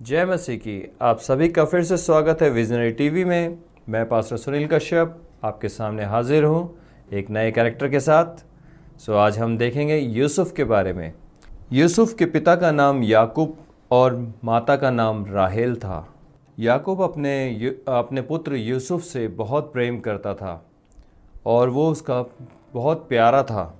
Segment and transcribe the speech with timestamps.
[0.00, 3.58] जय मसीह की आप सभी का फिर से स्वागत है विजनरी टीवी में।
[3.88, 6.78] मैं पास्टर सुनील कश्यप, आपके सामने हाजिर हूँ
[7.12, 8.44] एक नए कैरेक्टर के साथ।
[9.00, 11.12] सो आज हम देखेंगे यूसुफ के बारे में।
[11.72, 13.56] यूसुफ के पिता का नाम याकूब
[13.90, 16.06] और माता का नाम राहेल था।
[16.58, 17.50] याकूब अपने
[17.88, 20.62] अपने पुत्र यूसुफ से बहुत प्रेम करता था
[21.46, 22.24] और वो उसका
[22.74, 23.74] बहुत प्यारा था।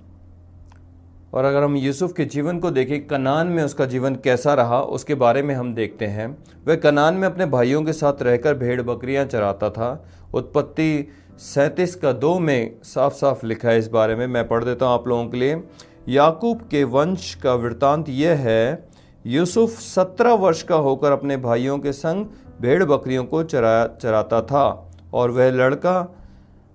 [1.33, 5.15] और अगर हम यूसुफ के जीवन को देखें, कनान में उसका जीवन कैसा रहा, उसके
[5.15, 6.27] बारे में हम देखते हैं।
[6.67, 12.11] वह कनान में अपने भाइयों के साथ रहकर भेड़ बकरियाँ चराता था। उत्पत्ति सैंतीस का
[12.11, 15.25] दो में साफ़ साफ़ लिखा है इस बारे में, मैं पढ़ देता हूँ आप लोगों
[15.25, 15.63] के लिए।
[16.07, 18.89] याकूब के वंश का वृत्तांत यह है,
[19.25, 22.25] यूसुफ सत्रह वर्ष का होकर अपने भाइयों के संग
[22.61, 26.15] भेड़ बकरियों को चरा, चराता था। और वह लड़का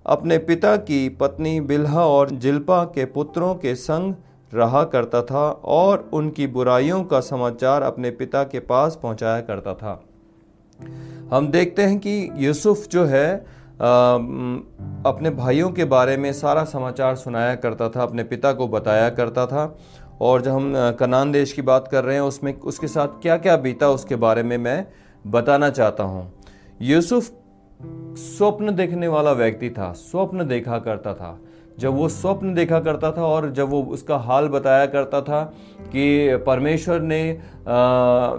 [0.07, 4.15] अपने पिता की पत्नी बिल्हा और जिल्पा के पुत्रों के संग
[4.55, 10.01] रहा करता था और उनकी बुराइयों का समाचार अपने पिता के पास पहुँचाया करता था।
[11.31, 13.35] हम देखते हैं कि यूसुफ जो है
[13.75, 14.15] आ,
[15.07, 19.47] अपने भाइयों के बारे में सारा समाचार सुनाया करता था अपने पिता को बताया करता
[19.47, 19.65] था।
[20.21, 23.57] और जब हम कनान देश की बात कर रहे हैं उसमें उसके साथ क्या क्या
[23.57, 24.87] बीता उसके बारे में मैं
[25.25, 26.33] बताना चाहता हूँ।
[26.83, 27.31] यूसुफ
[28.17, 31.39] स्वप्न देखने वाला व्यक्ति था स्वप्न देखा करता था।
[31.79, 35.43] जब वो स्वप्न देखा करता था और जब वो उसका हाल बताया करता था
[35.85, 37.21] कि परमेश्वर ने
[37.69, 38.35] आ,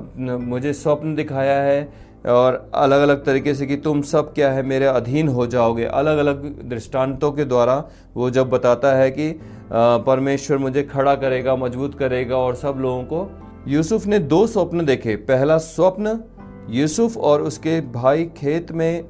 [0.45, 4.85] मुझे स्वप्न दिखाया है और अलग अलग तरीके से कि तुम सब क्या है मेरे
[4.85, 7.83] अधीन हो जाओगे। अलग अलग दृष्टांतों के द्वारा
[8.15, 9.31] वो जब बताता है कि
[9.73, 13.29] परमेश्वर मुझे खड़ा करेगा मज़बूत करेगा और सब लोगों को।
[13.67, 16.19] यूसुफ ने दो स्वप्न देखे। पहला स्वप्न
[16.69, 19.03] यूसुफ और उसके भाई खेत में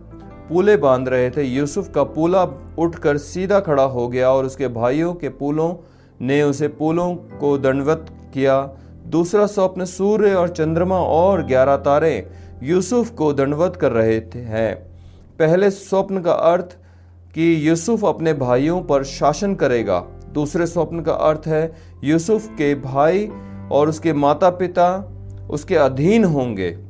[0.49, 2.43] पूले बाँध रहे थे। यूसुफ का पूला
[2.77, 5.73] उठकर सीधा खड़ा हो गया और उसके भाइयों के पुलों
[6.21, 8.61] ने उसे पुलों को दंडवत किया।
[9.07, 12.29] दूसरा स्वप्न सूर्य और चंद्रमा और ग्यारह तारे
[12.63, 14.75] यूसुफ को दंडवत कर रहे थे। हैं
[15.39, 16.77] पहले स्वप्न का अर्थ
[17.35, 21.73] कि यूसुफ अपने भाइयों पर शासन करेगा। दूसरे स्वप्न का अर्थ है,
[22.03, 23.29] यूसुफ के भाई
[23.72, 25.12] और उसके माता पिता
[25.50, 26.84] उसके अधीन होंगे।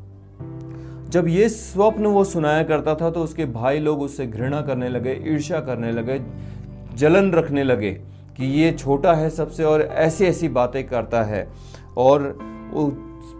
[1.16, 5.12] जब ये स्वप्न वो सुनाया करता था तो उसके भाई लोग उससे घृणा करने लगे,
[5.26, 6.20] ईर्ष्या करने लगे,
[6.96, 7.92] जलन रखने लगे
[8.38, 11.48] कि ये छोटा है सबसे और ऐसी ऐसी बातें करता है।
[11.98, 12.38] और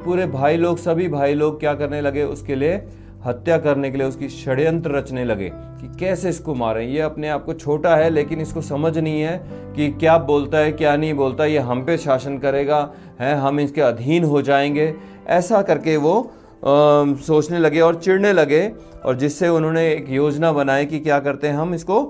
[0.06, 2.24] पूरे भाई लोग, सभी भाई लोग क्या करने लगे?
[2.24, 2.82] उसके लिए
[3.26, 6.88] हत्या करने के लिए उसकी षड्यंत्र रचने लगे कि कैसे इसको मारें?
[6.88, 9.38] ये अपने आप को छोटा है, लेकिन इसको समझ नहीं है
[9.76, 13.82] कि क्या बोलता है, क्या नहीं बोलता। ये हम पे शासन करेगा, है, हम इसके
[13.82, 14.94] अधीन हो जाएँगे।
[15.28, 16.32] ऐसा करके वो
[16.68, 18.72] सोचने लगे और चिड़ने लगे
[19.06, 22.04] और जिससे उन्होंने एक योजना बनाई कि क्या करते हैं, हम इसको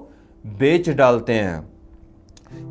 [0.48, 1.76] बेच डालते हैं।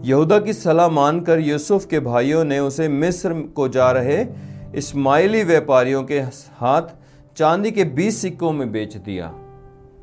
[0.03, 4.27] यहूदा की सलाह मानकर यूसुफ के भाइयों ने उसे मिस्र को जा रहे
[4.75, 6.21] इस्माइली व्यापारियों के
[6.57, 6.83] हाथ
[7.37, 9.27] चांदी के 20 सिक्कों में बेच दिया।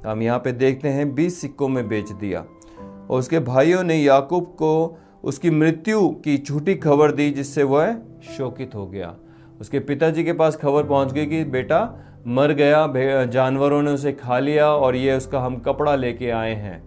[0.06, 2.46] हम यहाँ पे देखते हैं 20 सिक्कों में बेच दिया।
[3.10, 7.94] और उसके भाइयों ने याकूब को उसकी मृत्यु की झूठी खबर दी, जिससे वह
[8.38, 9.16] शोकित हो गया।
[9.62, 11.80] उसके पिताजी के पास खबर पहुँच गई कि बेटा
[12.28, 16.82] मर गया जानवरों ने उसे खा लिया और ये उसका हम कपड़ा लेके आए हैं।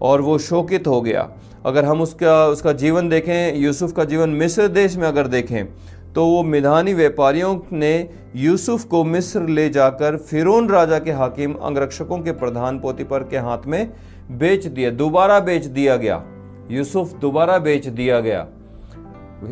[0.00, 1.28] और वो शोकित हो गया।
[1.66, 5.64] अगर हम उसका उसका जीवन देखें, यूसुफ का जीवन मिस्र देश में अगर देखें
[6.14, 12.18] तो वो मिधानी व्यापारियों ने यूसुफ को मिस्र ले जाकर फिरौन राजा के हाकिम अंगरक्षकों
[12.18, 13.90] के प्रधान पोतीपर के हाथ में
[14.30, 16.22] बेच दिया, दोबारा बेच दिया गया।
[16.70, 18.46] यूसुफ दोबारा बेच दिया गया।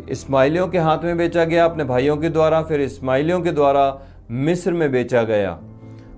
[0.09, 3.99] इस्माइलियों के हाथ में बेचा गया, अपने भाइयों के द्वारा, फिर इस्माइलियों के द्वारा
[4.31, 5.59] मिस्र में बेचा गया।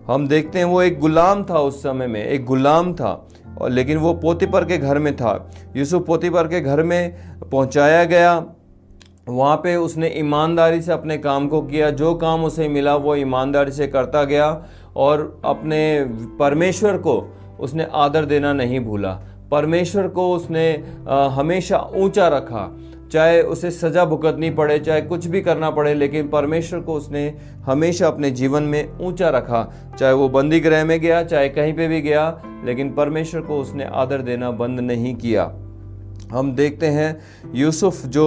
[0.06, 3.28] हम देखते हैं वो एक गुलाम था उस समय में, एक गुलाम था,
[3.60, 7.16] और लेकिन वो पोतीपर के घर में था। यूसुफ पोतीपर के घर में
[7.52, 8.44] पहुँचाया गया।
[9.28, 13.72] वहाँ पे उसने ईमानदारी से अपने काम को किया। जो काम उसे मिला, वो ईमानदारी
[13.72, 14.64] से करता गया,
[14.96, 16.06] और अपने
[16.38, 22.76] परमेश्वर को उसने आदर देना नहीं भूला। परमेश्वर को उसने हमेशा ऊँचा रखा।
[23.12, 28.06] चाहे उसे सजा भुगतनी पड़े, चाहे कुछ भी करना पड़े, लेकिन परमेश्वर को उसने हमेशा
[28.06, 29.62] अपने जीवन में ऊँचा रखा।
[29.98, 33.84] चाहे वो बंदी गृह में गया, चाहे कहीं पे भी गया, लेकिन परमेश्वर को उसने
[33.84, 35.44] आदर देना बंद नहीं किया।
[36.32, 37.16] हम देखते हैं
[37.54, 38.26] यूसुफ जो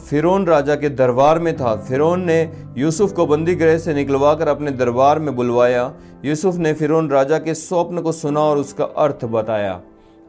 [0.00, 2.40] फिरौन राजा के दरबार में था। फिरौन ने
[2.78, 5.92] यूसुफ को बंदी गृह से निकलवा कर अपने दरबार में बुलवाया।
[6.24, 9.80] यूसुफ ने फिरौन राजा के स्वप्न को सुना और उसका अर्थ बताया।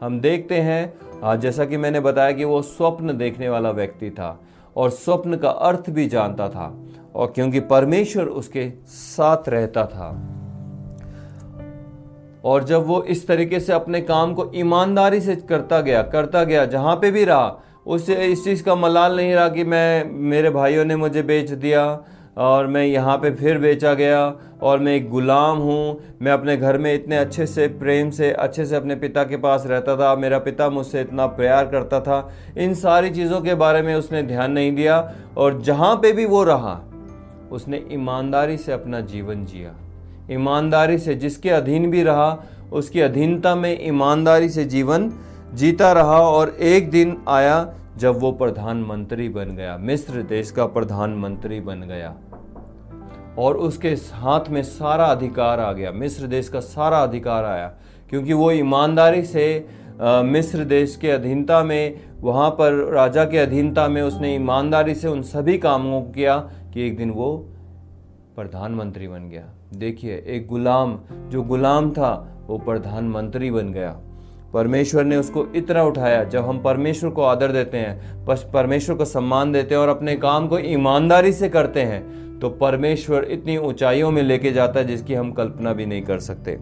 [0.02, 4.40] हम देखते हैं हाँ जैसा कि मैंने बताया कि वो स्वप्न देखने वाला व्यक्ति था
[4.76, 6.84] और स्वप्न का अर्थ भी जानता था
[7.14, 10.28] और क्योंकि परमेश्वर उसके साथ रहता था।
[12.44, 16.66] और जब वो इस तरीके से अपने काम को ईमानदारी से करता गया करता गया,
[16.66, 20.84] जहाँ पे भी रहा उससे इस चीज़ का मलाल नहीं रहा कि मैं, मेरे भाइयों
[20.84, 22.04] ने मुझे बेच दिया
[22.36, 24.20] और मैं यहाँ पे फिर बेचा गया
[24.62, 28.64] और मैं एक गुलाम हूँ। मैं अपने घर में इतने अच्छे से प्रेम से, अच्छे
[28.66, 32.74] से अपने पिता के पास रहता था। मेरा पिता मुझसे इतना प्यार करता था। इन
[32.74, 34.98] सारी चीज़ों के बारे में उसने ध्यान नहीं दिया
[35.36, 36.80] और जहाँ पे भी वो रहा,
[37.52, 39.74] उसने ईमानदारी से अपना जीवन जिया।
[40.30, 42.36] ईमानदारी से जिसके अधीन भी रहा,
[42.72, 45.12] उसकी अधीनता में ईमानदारी से जीवन
[45.54, 51.60] जीता रहा और एक दिन आया जब वो प्रधानमंत्री बन गया, मिस्र देश का प्रधानमंत्री
[51.60, 52.14] बन गया।
[53.38, 57.66] और उसके हाथ में सारा अधिकार आ गया। मिस्र देश का सारा अधिकार आया,
[58.10, 59.44] क्योंकि वो ईमानदारी से
[60.00, 65.22] मिस्र देश के अधीनता में, वहाँ पर राजा के अधीनता में उसने ईमानदारी से उन
[65.22, 66.36] सभी कामों को किया
[66.74, 67.36] कि एक दिन वो
[68.36, 69.44] प्रधानमंत्री बन गया।
[69.74, 70.98] देखिए, एक गुलाम,
[71.28, 73.90] जो गुलाम था, वो प्रधानमंत्री बन गया।
[74.52, 79.52] परमेश्वर ने उसको इतना उठाया, जब हम परमेश्वर को आदर देते हैं परमेश्वर को सम्मान
[79.52, 84.22] देते हैं और अपने काम को ईमानदारी से करते हैं तो परमेश्वर इतनी ऊंचाइयों में
[84.22, 86.58] लेके जाता है जिसकी हम कल्पना भी नहीं कर सकते।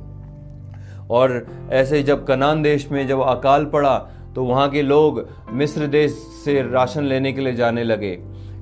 [1.10, 3.96] और ऐसे ही जब कनान देश में जब अकाल पड़ा
[4.34, 6.10] तो वहाँ के लोग मिस्र देश
[6.44, 8.18] से राशन लेने के लिए जाने लगे।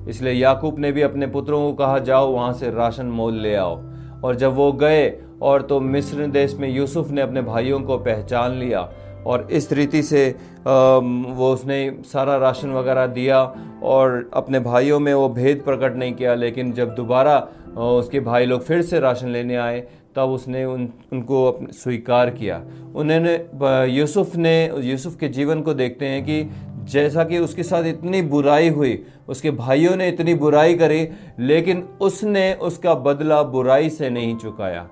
[0.09, 3.75] इसलिए याकूब ने भी अपने पुत्रों को कहा, जाओ वहाँ से राशन मोल ले आओ।
[4.23, 5.09] और जब वो गए,
[5.41, 8.81] और तो मिस्र देश में यूसुफ ने अपने भाइयों को पहचान लिया
[9.25, 10.29] और इस रीति से
[10.59, 13.41] वो उसने सारा राशन वगैरह दिया
[13.83, 17.37] और अपने भाइयों में वो भेद प्रकट नहीं किया। लेकिन जब दोबारा
[17.77, 19.79] उसके भाई लोग फिर से राशन लेने आए,
[20.15, 22.63] तब उसने उन, उनको स्वीकार किया।
[22.95, 26.49] उन्होंने यूसुफ ने, यूसुफ के जीवन को देखते हैं कि
[26.91, 31.07] जैसा कि उसके साथ इतनी बुराई हुई, उसके भाइयों ने इतनी बुराई करी,
[31.39, 34.87] लेकिन उसने उसका बदला बुराई से नहीं चुकाया।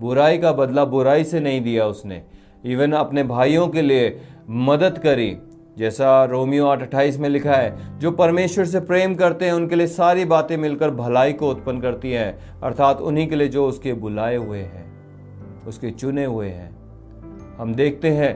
[0.00, 2.22] बुराई का बदला बुराई से नहीं दिया उसने।
[2.64, 4.20] इवन अपने भाइयों के लिए
[4.50, 5.36] मदद करी।
[5.78, 9.86] जैसा रोमियो आठ अट्ठाईस में लिखा है, जो परमेश्वर से प्रेम करते हैं, उनके लिए
[9.86, 14.36] सारी बातें मिलकर भलाई को उत्पन्न करती हैं, अर्थात उन्हीं के लिए जो उसके बुलाए
[14.36, 14.84] हुए हैं,
[15.66, 16.70] उसके चुने हुए हैं।
[17.58, 18.32] हम देखते हैं,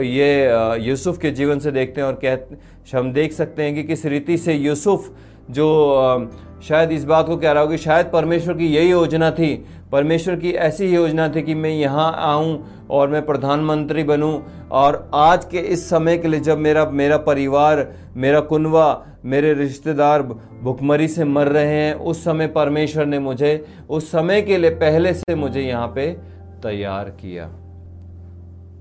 [0.00, 4.04] ये यूसुफ के जीवन से देखते हैं और कह, हम देख सकते हैं कि किस
[4.06, 5.14] रीति से यूसुफ
[5.50, 6.30] जो
[6.62, 9.54] शायद इस बात को कह रहा हो कि शायद परमेश्वर की यही योजना थी।
[9.92, 15.10] परमेश्वर की ऐसी ही योजना थी कि मैं यहाँ आऊँ और मैं प्रधानमंत्री बनूँ। और
[15.14, 20.22] आज के इस समय के लिए जब मेरा मेरा परिवार, मेरा कुनवा, मेरे रिश्तेदार
[20.62, 25.14] भुखमरी से मर रहे हैं, उस समय परमेश्वर ने मुझे, उस समय के लिए पहले
[25.14, 26.10] से मुझे यहाँ पे
[26.62, 27.46] तैयार किया।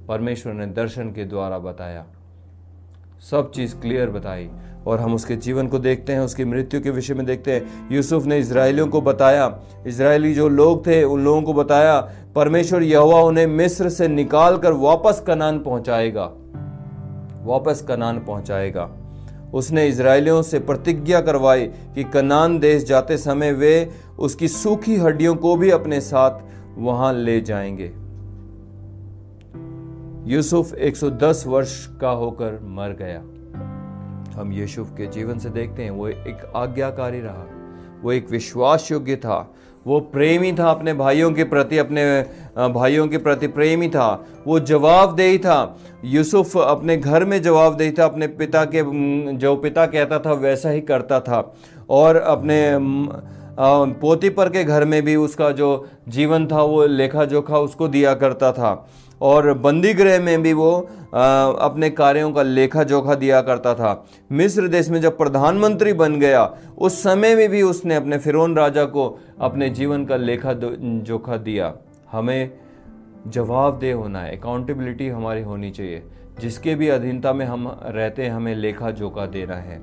[0.07, 2.05] परमेश्वर ने दर्शन के द्वारा बताया।
[3.29, 4.49] सब चीज़ क्लियर बताई।
[4.87, 8.25] और हम उसके जीवन को देखते हैं, उसकी मृत्यु के विषय में देखते हैं। यूसुफ
[8.25, 13.47] ने इसराइलियों को बताया इसराइली जो लोग थे, उन लोगों को बताया, परमेश्वर यहोवा उन्हें
[13.47, 16.31] मिस्र से निकाल कर वापस कनान पहुंचाएगा।
[17.43, 18.91] वापस कनान पहुंचाएगा।
[19.53, 23.89] उसने इसराइलियों से प्रतिज्ञा करवाई कि कनान देश जाते समय वे
[24.19, 26.39] उसकी सूखी हड्डियों को भी अपने साथ
[26.77, 28.00] वहाँ ले जाएँगे।
[30.31, 33.19] यूसुफ 110 वर्ष का होकर मर गया।
[34.39, 37.45] हम यूसुफ के जीवन से देखते हैं, वो एक आज्ञाकारी रहा।
[38.01, 39.53] वो एक विश्वास योग्य था।
[39.87, 42.25] वो प्रेमी था अपने भाइयों के प्रति, अपने
[42.69, 48.27] भाइयों के प्रति प्रेमी था। वो जवाबदेही था। यूसुफ अपने घर में जवाबदेही था, अपने
[48.27, 48.83] पिता के
[49.33, 51.55] जो पिता कहता था, वैसा ही करता था।
[51.89, 52.77] और अपने
[53.93, 58.13] पोती पर के घर में भी उसका जो जीवन था, वो लेखा जोखा उसको दिया
[58.13, 58.89] करता था।
[59.21, 64.07] और बंदी गृह में भी वो आ, अपने कार्यों का लेखा जोखा दिया करता था।
[64.31, 66.43] मिस्र देश में जब प्रधानमंत्री बन गया
[66.77, 69.07] उस समय में भी उसने अपने फिरौन राजा को
[69.41, 71.73] अपने जीवन का लेखा जोखा दिया।
[72.11, 72.51] हमें
[73.27, 76.03] जवाबदेह होना है अकाउंटेबिलिटी हमारी होनी चाहिए।
[76.39, 79.81] जिसके भी अधीनता में हम रहते हैं हमें लेखा जोखा देना है।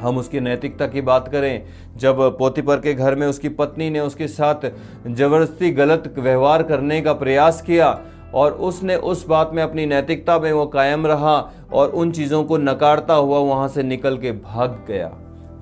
[0.00, 4.28] हम उसकी नैतिकता की बात करें जब पोतीपर के घर में उसकी पत्नी ने उसके
[4.28, 4.70] साथ
[5.08, 7.98] ज़बरदस्ती गलत व्यवहार करने का प्रयास किया
[8.34, 12.56] और उसने उस बात में अपनी नैतिकता में वो कायम रहा और उन चीज़ों को
[12.56, 15.12] नकारता हुआ वहाँ से निकल के भाग गया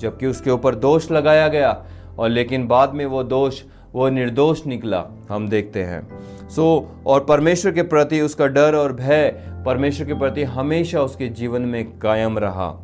[0.00, 1.84] जबकि उसके ऊपर दोष लगाया गया।
[2.18, 6.08] और लेकिन बाद में वो दोष वो निर्दोष निकला हम देखते हैं।
[6.48, 9.28] सो so, और परमेश्वर के प्रति उसका डर और भय
[9.66, 12.83] परमेश्वर के प्रति हमेशा उसके जीवन में कायम रहा।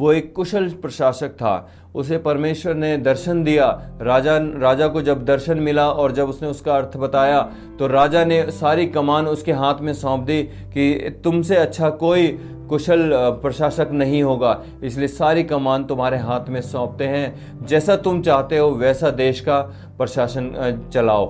[0.00, 3.66] वो एक कुशल प्रशासक था। उसे परमेश्वर ने दर्शन दिया।
[4.02, 7.40] राजा राजा को जब दर्शन मिला और जब उसने उसका अर्थ बताया
[7.78, 10.42] तो राजा ने सारी कमान उसके हाथ में सौंप दी
[10.74, 12.26] कि तुमसे अच्छा कोई
[12.68, 13.10] कुशल
[13.42, 18.70] प्रशासक नहीं होगा। इसलिए सारी कमान तुम्हारे हाथ में सौंपते हैं। जैसा तुम चाहते हो,
[18.70, 19.60] वैसा देश का
[19.98, 21.26] प्रशासन चलाओ।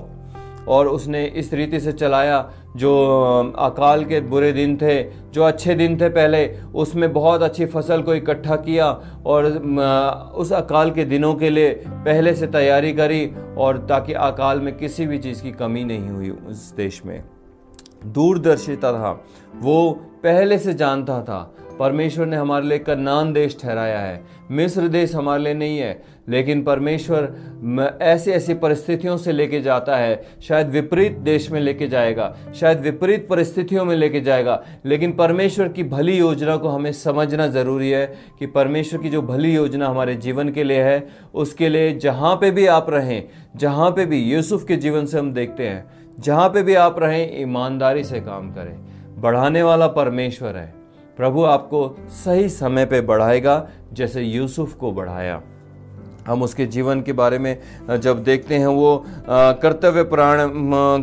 [0.68, 2.92] और उसने इस रीति से चलाया, जो
[3.58, 5.02] अकाल के बुरे दिन थे,
[5.32, 8.90] जो अच्छे दिन थे पहले, उसमें बहुत अच्छी फ़सल को इकट्ठा किया
[9.26, 9.44] और
[10.34, 15.06] उस अकाल के दिनों के लिए पहले से तैयारी करी और ताकि अकाल में किसी
[15.06, 17.22] भी चीज़ की कमी नहीं हुई उस देश में।
[18.06, 19.10] दूरदर्शिता था,
[19.56, 19.90] वो
[20.22, 21.40] पहले से जानता था
[21.80, 26.62] परमेश्वर ने हमारे लिए कन्नान देश ठहराया है, मिस्र देश हमारे लिए नहीं है, लेकिन
[26.62, 32.80] परमेश्वर ऐसी ऐसी परिस्थितियों से लेके जाता है, शायद विपरीत देश में लेके जाएगा, शायद
[32.80, 38.06] विपरीत परिस्थितियों में लेके जाएगा, लेकिन परमेश्वर की भली योजना को हमें समझना ज़रूरी है
[38.38, 42.50] कि परमेश्वर की जो भली योजना हमारे जीवन के लिए है, उसके लिए जहाँ पे
[42.50, 43.22] भी आप रहें,
[43.56, 45.84] जहाँ पे भी यूसुफ के जीवन से हम देखते हैं,
[46.18, 48.76] जहाँ पे भी आप रहें, ईमानदारी से काम करें,
[49.20, 50.79] बढ़ाने वाला परमेश्वर है।
[51.20, 55.40] प्रभु आपको सही समय पे बढ़ाएगा, जैसे यूसुफ को बढ़ाया।
[56.26, 57.58] हम उसके जीवन के बारे में
[57.96, 60.38] जब देखते हैं, वो कर्तव्य प्राण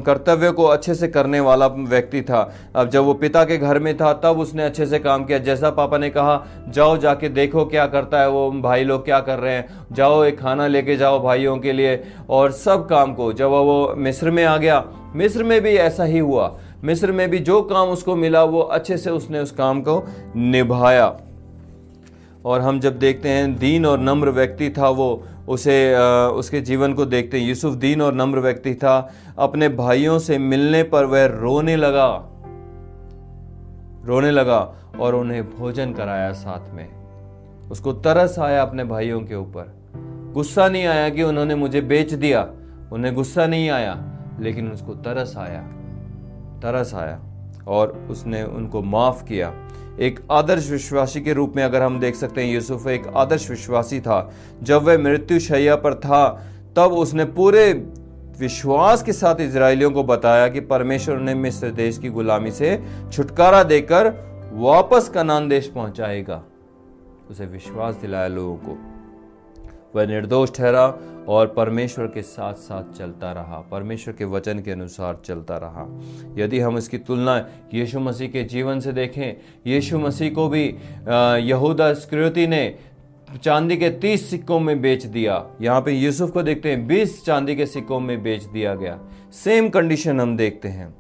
[0.06, 2.42] कर्तव्य को अच्छे से करने वाला व्यक्ति था।
[2.76, 5.70] अब जब वो पिता के घर में था, तब उसने अच्छे से काम किया। जैसा
[5.70, 9.54] पापा ने कहा, जाओ जाके देखो क्या करता है वो, भाई लोग क्या कर रहे
[9.54, 13.94] हैं। जाओ एक खाना लेके जाओ भाइयों के लिए और सब काम को। जब वो
[13.98, 14.84] मिस्र में आ गया,
[15.16, 18.98] मिस्र में भी ऐसा ही हुआ। मिस्र में भी जो काम उसको मिला, वो अच्छे
[18.98, 21.18] से उसने उस काम को निभाया।
[22.46, 27.06] और हम जब देखते हैं, दीन और नम्र व्यक्ति था वो, उसे उसके जीवन को
[27.06, 31.76] देखते हैं। यूसुफ दीन और नम्र व्यक्ति था। अपने भाइयों से मिलने पर वह रोने
[31.76, 32.30] लगा।
[34.06, 36.90] रोने लगा और उन्हें भोजन कराया साथ में।
[37.72, 39.76] उसको तरस आया अपने भाइयों के ऊपर।
[40.34, 42.52] गुस्सा नहीं आया कि उन्होंने मुझे बेच दिया।
[42.92, 45.70] उन्हें गुस्सा नहीं आया, लेकिन उसको तरस आया।
[46.58, 47.20] तरस आया
[47.68, 49.54] और उसने उनको माफ़ किया।
[50.00, 54.00] एक आदर्श विश्वासी के रूप में अगर हम देख सकते हैं, यूसुफ एक आदर्श विश्वासी
[54.00, 54.32] था।
[54.64, 56.44] जब वह मृत्यु शैया पर था,
[56.76, 57.74] तब उसने पूरे
[58.40, 63.64] विश्वास के साथ इसराइलियों को बताया कि परमेश्वर ने मिस्र देश की गुलामी से छुटकारा
[63.64, 66.44] देकर वापस कनान देश पहुंचाएगा।
[67.30, 68.78] उसे विश्वास दिलाया लोगों को।
[69.96, 70.88] वह निर्दोष ठहरा
[71.28, 75.86] और परमेश्वर के साथ साथ चलता रहा। परमेश्वर के वचन के अनुसार चलता रहा।
[76.38, 77.38] यदि हम इसकी तुलना
[77.74, 79.36] यीशु मसीह के जीवन से देखें,
[79.68, 80.66] यीशु मसीह को भी
[81.50, 82.78] यहूदा स्कृति ने
[83.44, 87.56] चांदी के तीस सिक्कों में बेच दिया। यहाँ पे यूसुफ को देखते हैं, बीस चांदी
[87.56, 89.00] के सिक्कों में बेच दिया गया।
[89.34, 90.94] सेम कंडीशन हम देखते हैं।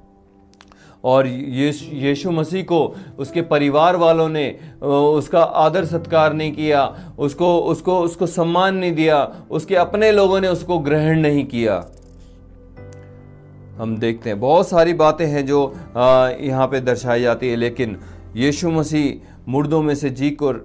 [1.08, 4.48] और यीशु मसीह को, उसके परिवार वालों ने
[4.82, 6.86] उसका आदर सत्कार नहीं किया,
[7.20, 9.22] उसको उसको उसको सम्मान नहीं दिया,
[9.52, 11.84] उसके अपने लोगों ने उसको ग्रहण नहीं किया।
[13.78, 15.60] हम देखते हैं, बहुत सारी बातें हैं जो
[15.98, 17.98] यहाँ पे दर्शाई जाती है, लेकिन
[18.36, 20.56] यीशु मसीह मुर्दों में से जी कर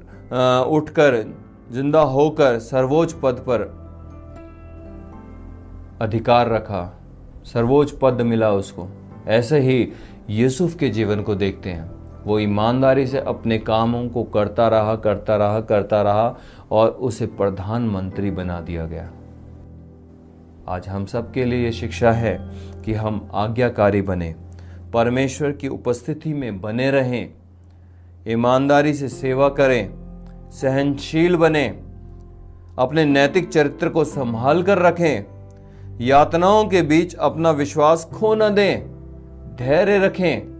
[0.71, 1.23] उठकर,
[1.73, 3.61] ज़िंदा होकर सर्वोच्च पद पर
[6.01, 6.83] अधिकार रखा।
[7.45, 8.89] सर्वोच्च पद मिला उसको।
[9.29, 9.93] ऐसे ही
[10.31, 11.91] यूसुफ के जीवन को देखते हैं।
[12.25, 16.37] वो ईमानदारी से अपने कामों को करता रहा करता रहा करता रहा
[16.71, 19.11] और उसे प्रधानमंत्री बना दिया गया।
[20.69, 22.50] आज हम सब के लिए ये शिक्षा है
[22.85, 24.35] कि हम आज्ञाकारी बने,
[24.93, 27.33] परमेश्वर की उपस्थिति में बने रहें,
[28.29, 29.91] ईमानदारी से सेवा करें,
[30.50, 31.67] सहनशील बने,
[32.79, 35.25] अपने नैतिक चरित्र को संभाल कर रखें,
[36.00, 38.92] यातनाओं के बीच अपना विश्वास खो न दें।
[39.62, 40.52] धैर्य रखें।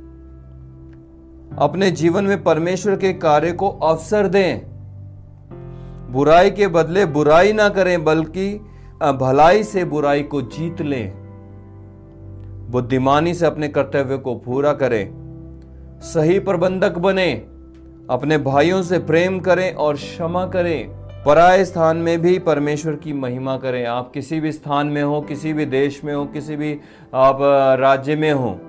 [1.59, 4.61] अपने जीवन में परमेश्वर के कार्य को अवसर दें।
[6.13, 8.67] बुराई के बदले बुराई ना करें, बल्कि
[9.03, 11.13] भलाई से बुराई को जीत लें।
[12.71, 15.11] बुद्धिमानी से अपने कर्तव्य को पूरा करें।
[16.03, 17.33] सही प्रबंधक बने।
[18.11, 20.89] अपने भाइयों से प्रेम करें और क्षमा करें।
[21.27, 25.53] पराय स्थान में भी परमेश्वर की महिमा करें। आप किसी भी स्थान में हो, किसी
[25.53, 26.81] भी देश में हो, किसी भी
[27.15, 27.39] आप
[27.81, 28.61] राज्य में हो।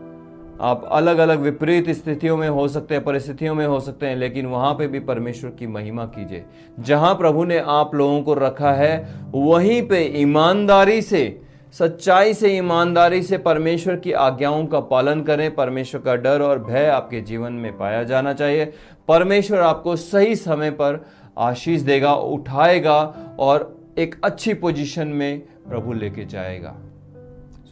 [0.64, 4.46] आप अलग अलग विपरीत स्थितियों में हो सकते हैं, परिस्थितियों में हो सकते हैं, लेकिन
[4.46, 6.46] वहाँ पे भी परमेश्वर की महिमा कीजिए।
[6.80, 11.42] जहाँ प्रभु ने आप लोगों को रखा है, वहीं पे ईमानदारी से,
[11.72, 16.86] सच्चाई से ईमानदारी से परमेश्वर की आज्ञाओं का पालन करें। परमेश्वर का डर और भय
[16.86, 18.74] आपके जीवन में पाया जाना चाहिए।
[19.08, 21.06] परमेश्वर आपको सही समय पर
[21.38, 26.76] आशीष देगा, उठाएगा और एक अच्छी पोजीशन में प्रभु लेके जाएगा।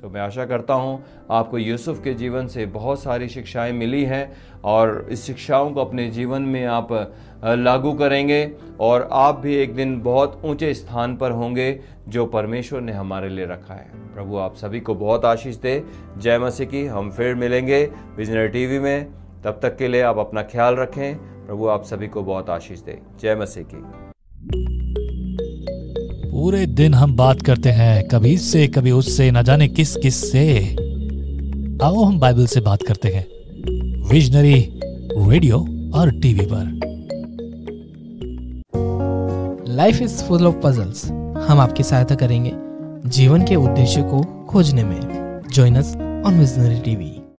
[0.02, 4.32] सो मैं आशा करता हूँ आपको यूसुफ के जीवन से बहुत सारी शिक्षाएँ मिली हैं
[4.64, 6.88] और इस शिक्षाओं को अपने जीवन में आप
[7.44, 12.92] लागू करेंगे और आप भी एक दिन बहुत ऊँचे स्थान पर होंगे जो परमेश्वर ने
[12.92, 15.84] हमारे लिए रखा है। प्रभु, आप सभी को बहुत आशीष दे।
[16.18, 17.84] जय मसीह की, हम फिर मिलेंगे
[18.18, 19.06] विजनरी टीवी में।
[19.44, 23.02] तब तक के लिए आप अपना ख्याल रखें। प्रभु, आप सभी को बहुत आशीष दे।
[23.20, 24.11] जय मसीह की।
[26.42, 30.76] पूरे दिन हम बात करते हैं, कभी इससे, कभी उससे, न जाने किस किस से।
[31.84, 33.28] आओ, हम बाइबल से बात करते हैं।
[34.10, 34.80] विजनरी
[35.18, 35.60] रेडियो
[35.94, 36.80] और टीवी पर।
[39.68, 41.06] Life is full of puzzles
[41.50, 42.52] हम आपकी सहायता करेंगे
[43.10, 45.96] जीवन के उद्देश्य को खोजने में। Join us
[46.26, 47.21] on visionary TV